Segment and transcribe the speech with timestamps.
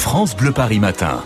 [0.00, 1.22] France Bleu Paris Matin.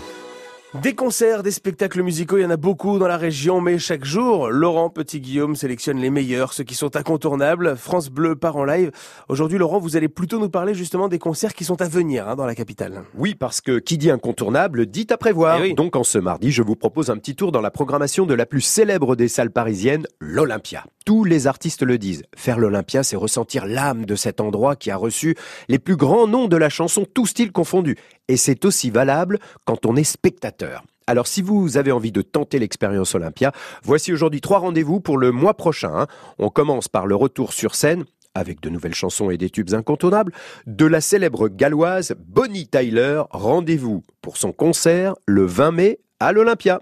[0.81, 4.03] Des concerts, des spectacles musicaux, il y en a beaucoup dans la région, mais chaque
[4.03, 7.77] jour, Laurent Petit-Guillaume sélectionne les meilleurs, ceux qui sont incontournables.
[7.77, 8.91] France Bleu part en live.
[9.29, 12.35] Aujourd'hui, Laurent, vous allez plutôt nous parler justement des concerts qui sont à venir hein,
[12.35, 13.03] dans la capitale.
[13.15, 15.59] Oui, parce que qui dit incontournable dit à prévoir.
[15.59, 15.73] Eh oui.
[15.73, 18.45] Donc en ce mardi, je vous propose un petit tour dans la programmation de la
[18.45, 20.83] plus célèbre des salles parisiennes, l'Olympia.
[21.05, 22.23] Tous les artistes le disent.
[22.35, 25.35] Faire l'Olympia, c'est ressentir l'âme de cet endroit qui a reçu
[25.69, 27.95] les plus grands noms de la chanson, tous styles confondus.
[28.27, 30.83] Et c'est aussi valable quand on est spectateur.
[31.05, 33.51] Alors si vous avez envie de tenter l'expérience Olympia,
[33.83, 35.91] voici aujourd'hui trois rendez-vous pour le mois prochain.
[35.95, 36.07] hein.
[36.39, 40.33] On commence par le retour sur scène avec de nouvelles chansons et des tubes incontournables,
[40.65, 43.21] de la célèbre galloise Bonnie Tyler.
[43.29, 46.81] Rendez-vous pour son concert le 20 mai à l'Olympia.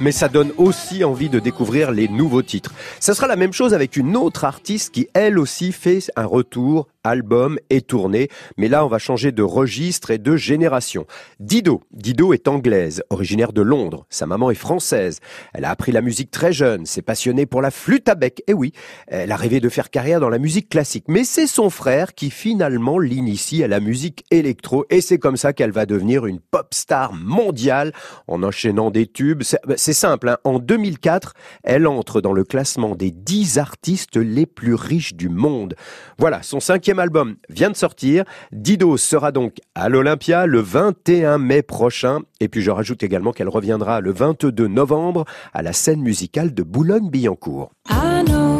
[0.00, 2.72] mais ça donne aussi envie de découvrir les nouveaux titres.
[3.00, 6.88] Ça sera la même chose avec une autre artiste qui elle aussi fait un retour
[7.04, 11.06] album et tournée, mais là on va changer de registre et de génération.
[11.40, 14.06] Dido, Dido est anglaise, originaire de Londres.
[14.10, 15.20] Sa maman est française.
[15.54, 18.42] Elle a appris la musique très jeune, s'est passionnée pour la flûte à bec.
[18.48, 18.72] Et oui,
[19.06, 22.30] elle a rêvé de faire carrière dans la musique classique, mais c'est son frère qui
[22.30, 26.74] finalement l'initie à la musique électro et c'est comme ça qu'elle va devenir une pop
[26.74, 27.92] star mondiale
[28.26, 29.42] en enchaînant des tubes.
[29.86, 30.38] C'est simple, hein.
[30.42, 35.76] en 2004, elle entre dans le classement des 10 artistes les plus riches du monde.
[36.18, 38.24] Voilà, son cinquième album vient de sortir.
[38.50, 42.22] Dido sera donc à l'Olympia le 21 mai prochain.
[42.40, 46.64] Et puis je rajoute également qu'elle reviendra le 22 novembre à la scène musicale de
[46.64, 47.70] Boulogne-Billancourt.
[47.88, 48.58] I know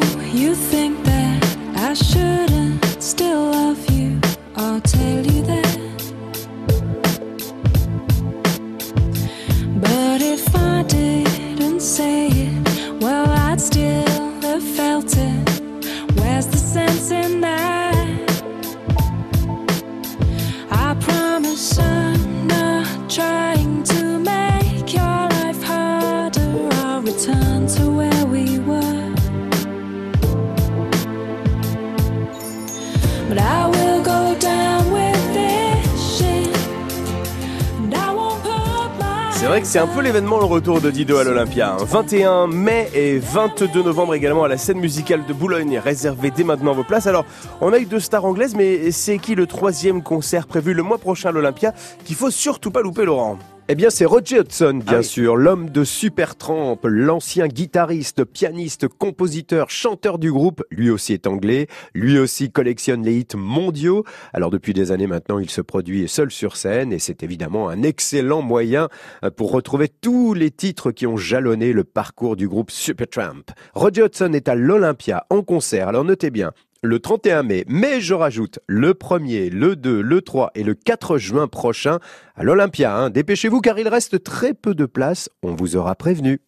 [39.33, 41.75] C'est vrai que c'est un peu l'événement le retour de Dido à l'Olympia.
[41.75, 41.85] hein.
[41.85, 45.79] 21 mai et 22 novembre également à la scène musicale de Boulogne.
[45.79, 47.07] Réservez dès maintenant vos places.
[47.07, 47.25] Alors,
[47.61, 50.99] on a eu deux stars anglaises, mais c'est qui le troisième concert prévu le mois
[50.99, 51.73] prochain à l'Olympia
[52.05, 53.39] qu'il faut surtout pas louper, Laurent?
[53.69, 55.05] Eh bien, c'est Roger Hudson, bien Ah oui.
[55.05, 60.63] sûr, l'homme de Supertramp, l'ancien guitariste, pianiste, compositeur, chanteur du groupe.
[60.71, 61.67] Lui aussi est anglais.
[61.93, 64.05] Lui aussi collectionne les hits mondiaux.
[64.33, 67.83] Alors, depuis des années maintenant, il se produit seul sur scène et c'est évidemment un
[67.83, 68.89] excellent moyen
[69.25, 73.43] euh, pour retrouver tous les titres qui ont jalonné le parcours du groupe Supertramp.
[73.75, 75.89] Roger Hudson est à l'Olympia en concert.
[75.89, 76.53] Alors, notez bien.
[76.83, 81.17] Le 31 mai, mais je rajoute le 1er, le 2, le 3 et le 4
[81.17, 81.99] juin prochain
[82.35, 82.95] à l'Olympia.
[82.95, 83.11] hein.
[83.11, 86.41] Dépêchez-vous car il reste très peu de place, on vous aura prévenu.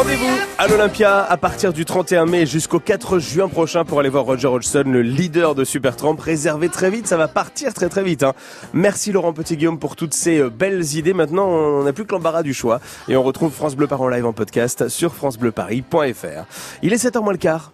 [0.00, 4.24] Rendez-vous à l'Olympia à partir du 31 mai jusqu'au 4 juin prochain pour aller voir
[4.24, 6.16] Roger Hodgson, le leader de Supertramp.
[6.18, 8.22] Réservé très vite, ça va partir très très vite.
[8.22, 8.32] hein.
[8.72, 11.12] Merci Laurent Petit-Guillaume pour toutes ces euh, belles idées.
[11.12, 14.08] Maintenant, on n'a plus que l'embarras du choix et on retrouve France Bleu Paris en
[14.08, 16.46] live en podcast sur francebleuparis.fr.
[16.82, 17.72] Il est 7h moins le quart.